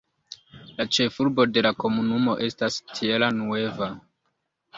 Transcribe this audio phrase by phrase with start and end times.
[0.77, 3.93] La ĉefurbo de la komunumo estas Tierra Nueva.